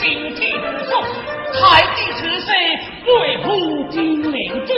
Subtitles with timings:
[0.00, 1.02] 心气不爽，
[1.52, 1.60] 太
[1.94, 2.48] 极之声
[3.04, 3.48] 为何
[3.90, 4.72] 竟领止？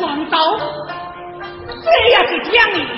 [0.00, 0.56] 王导，
[1.82, 2.97] 这也是讲意。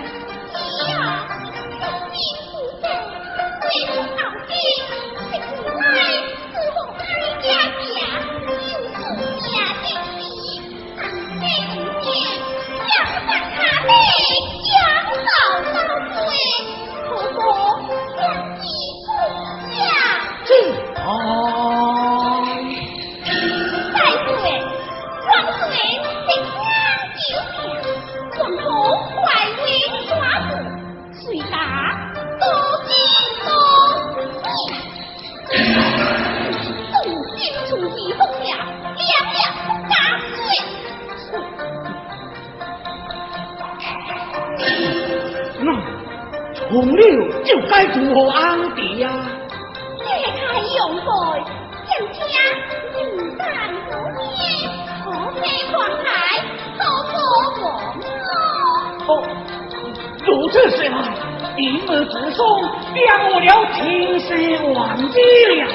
[63.81, 64.35] 青丝
[64.73, 65.19] 忘记
[65.55, 65.65] 了，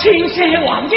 [0.00, 0.96] 青丝忘记，青丝忘记。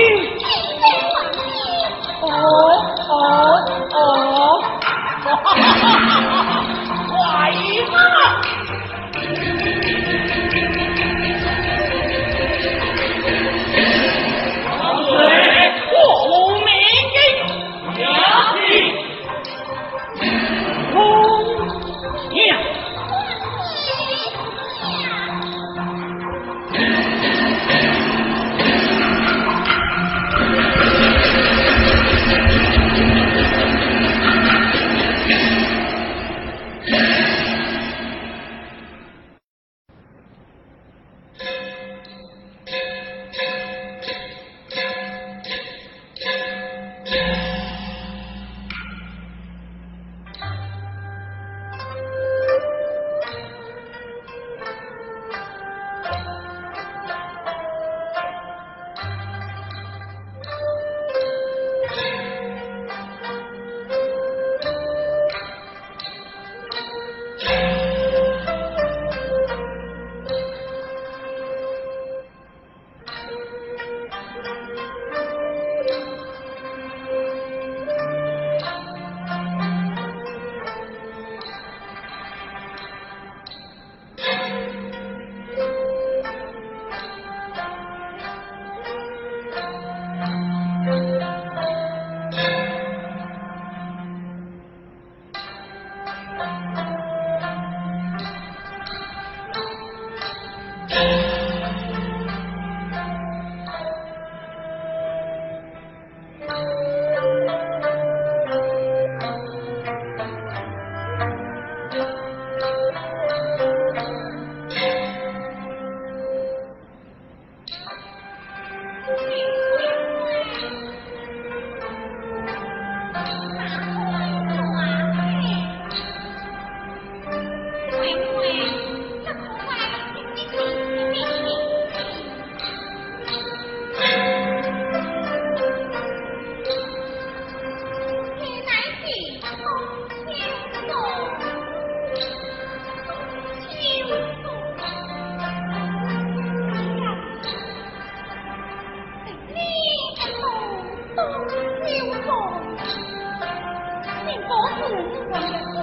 [154.85, 155.74] 不能用方便面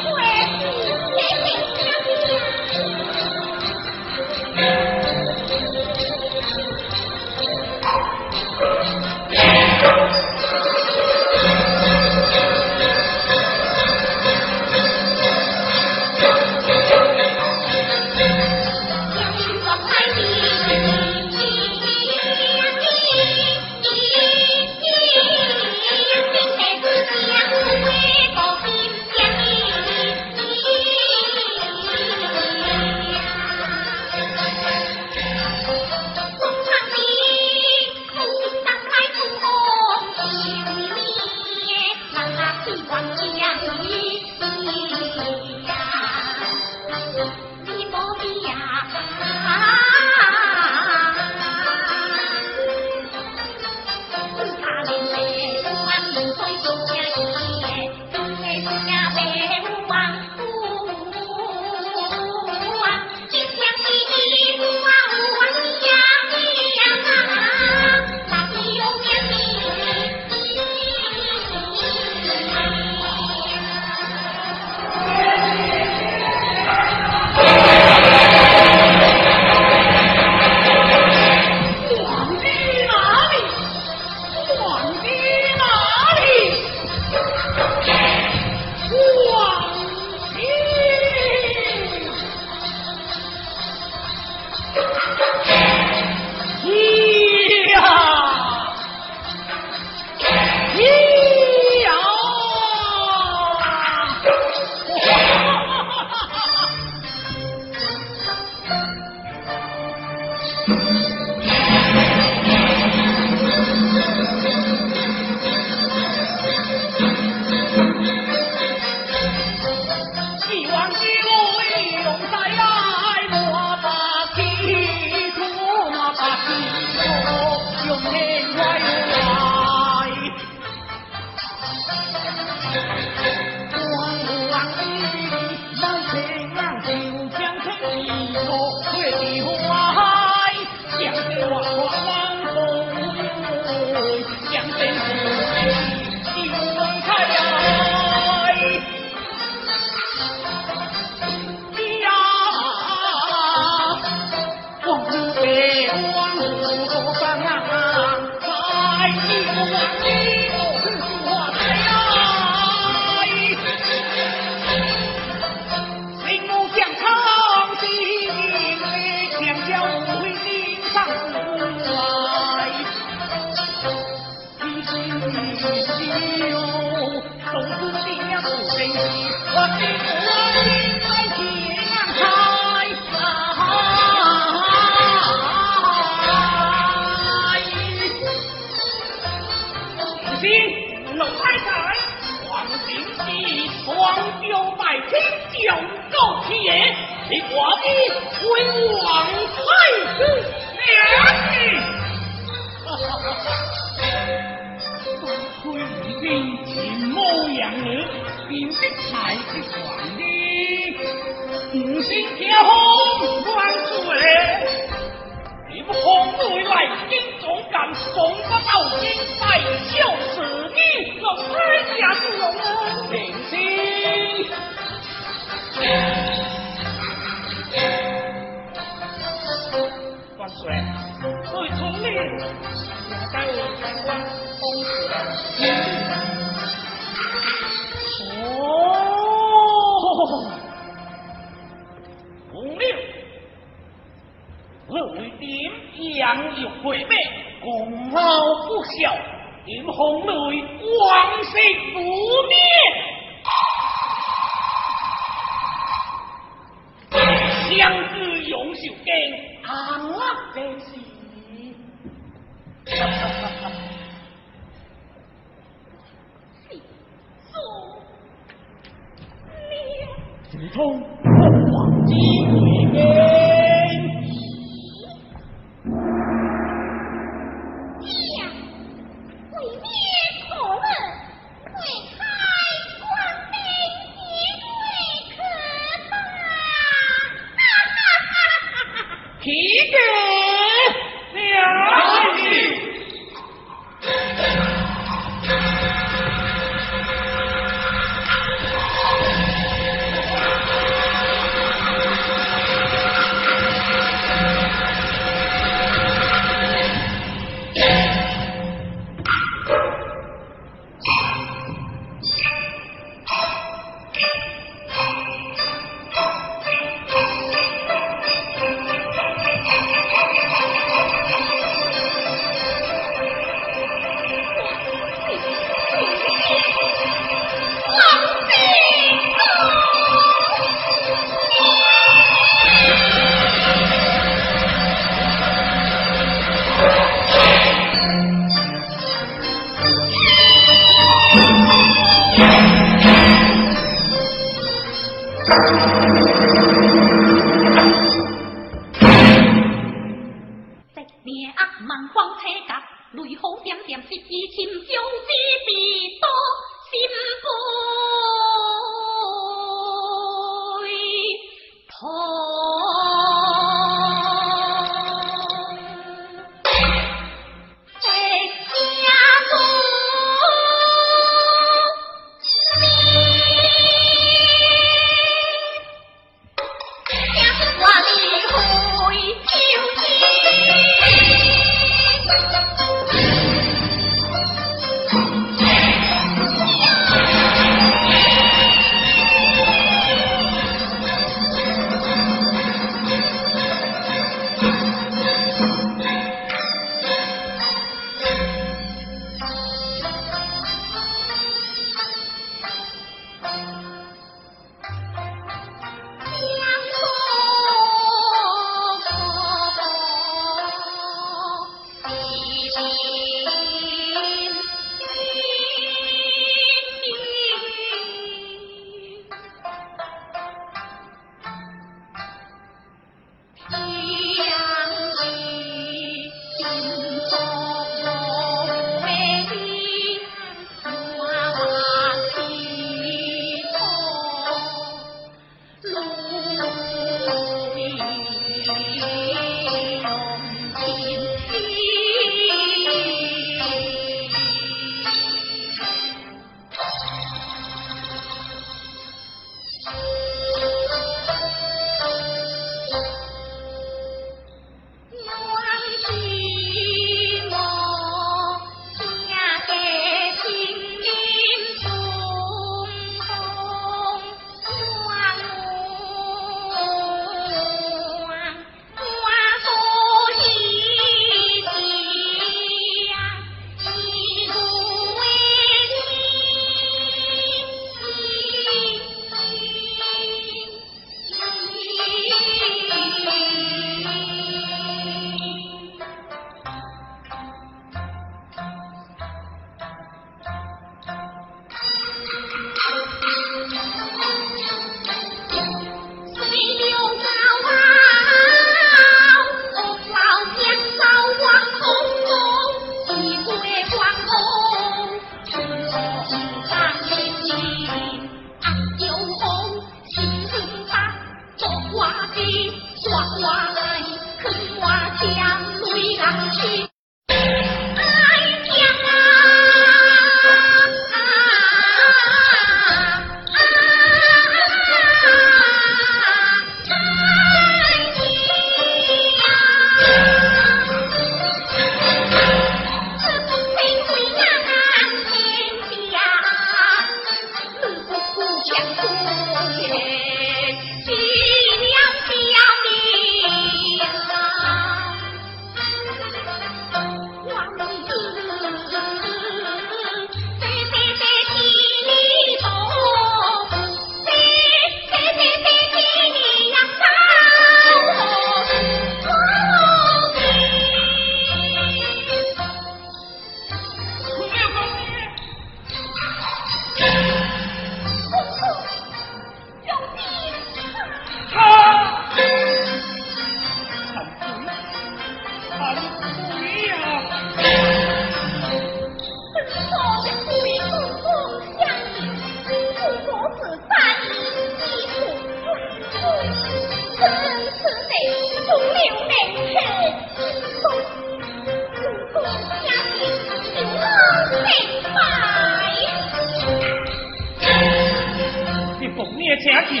[599.68, 600.00] 你弟，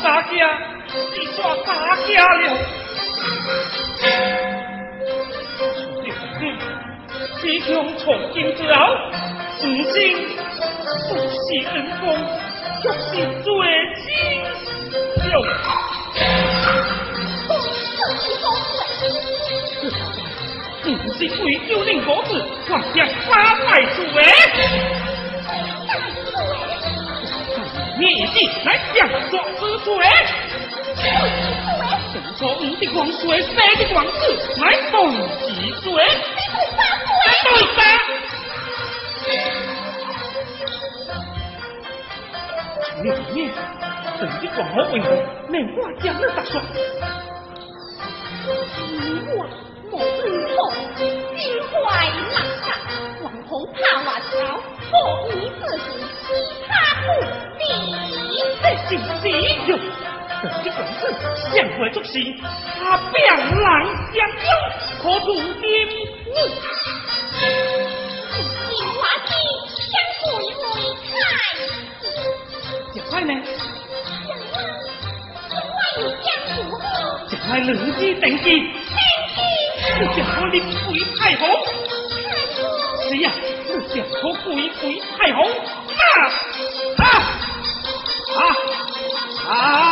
[0.00, 0.30] 大家，
[1.12, 2.08] 计算大家
[2.38, 2.44] 了。
[5.66, 5.66] 处
[5.98, 7.66] 得环，
[7.98, 8.78] 从今之后，
[9.62, 9.94] 人信
[11.08, 11.36] 不是
[11.74, 12.02] 恩公，
[12.80, 13.02] 就是
[13.42, 13.48] 做
[13.96, 14.06] 亲。
[15.24, 15.26] 兄，
[17.48, 17.66] 不是
[17.98, 18.06] 恩
[18.40, 18.46] 公，
[20.84, 20.86] 不
[21.18, 21.18] 是，
[23.96, 23.98] 子。
[28.64, 29.88] 来讲说是谁
[32.12, 34.12] 谁说五的光水白的光子
[34.60, 35.10] 来动
[35.40, 35.46] 起
[35.80, 36.06] 嘴来
[37.44, 37.78] 动一下
[43.02, 45.04] 你你的光我问你
[45.48, 46.60] 美我江南大帅
[48.90, 48.92] 你
[49.34, 49.36] 我
[49.90, 50.20] 莫分
[50.54, 50.56] 错
[50.94, 51.38] 心
[51.72, 51.76] 怀
[52.32, 52.68] 浪荡
[53.22, 54.32] 网红怕我瞧
[54.90, 54.90] 破
[55.32, 55.86] 一次死
[56.26, 56.28] 其
[56.68, 56.70] 他
[57.06, 57.47] 不
[58.90, 59.28] 有本事
[60.32, 61.04] 本子
[61.54, 63.84] 向回足行他表难
[64.14, 64.48] 相拥
[65.02, 65.92] 可足颠你。
[68.30, 70.56] 我花相对呢
[72.94, 73.30] 讲话讲话你。
[76.24, 76.26] 将
[76.56, 76.80] 如何
[77.28, 77.66] 讲话你。
[77.66, 78.46] 的等级等级
[79.98, 80.18] 这家
[80.86, 81.42] 鬼太红
[82.24, 82.62] 太红
[83.06, 83.26] 谁呀
[83.66, 84.02] 这家
[84.44, 84.46] 鬼
[84.80, 84.82] 鬼
[85.18, 85.38] 太红
[89.50, 89.87] Ah!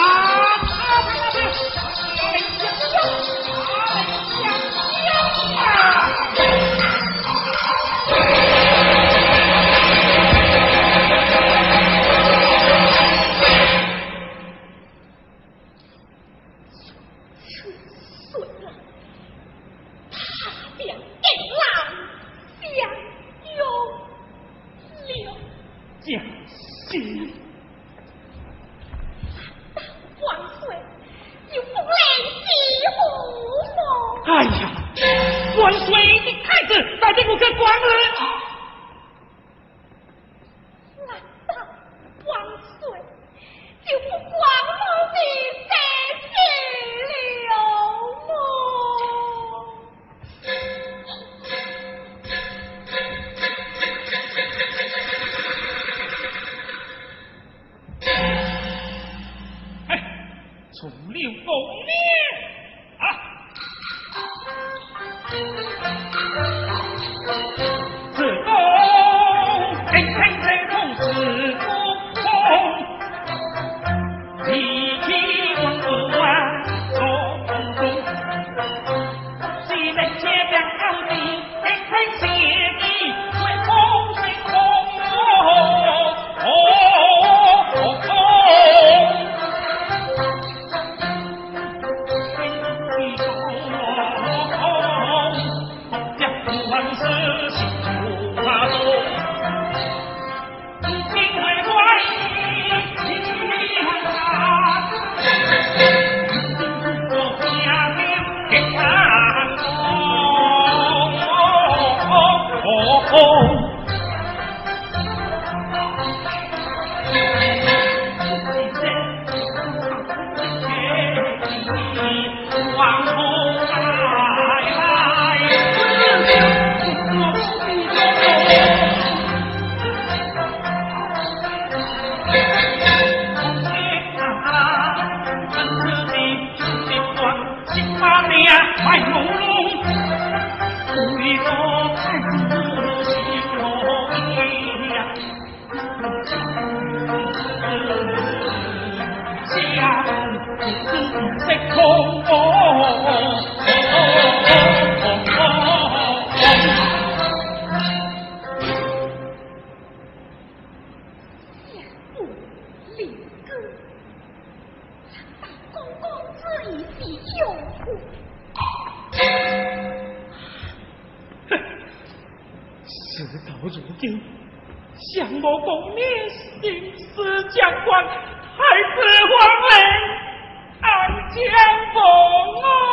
[181.36, 181.44] 天
[181.92, 182.85] 蓬啊。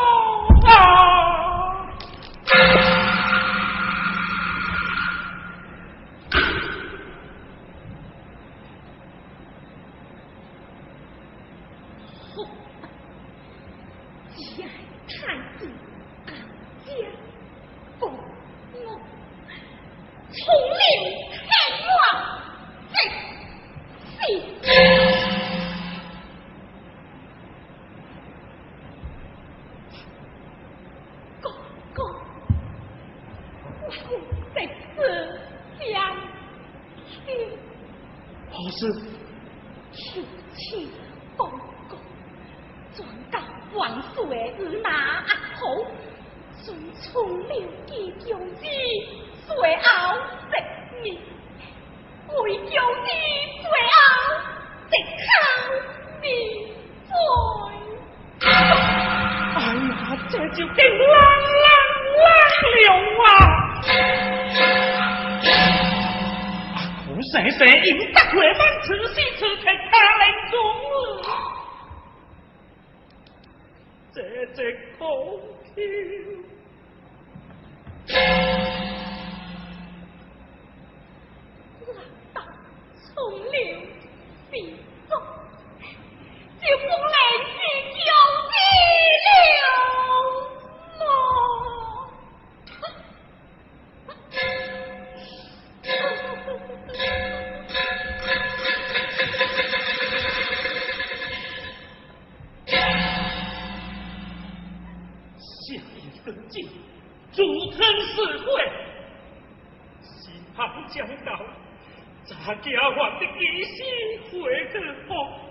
[112.46, 114.78] 他叫我的弟媳回去
[115.08, 115.43] 好。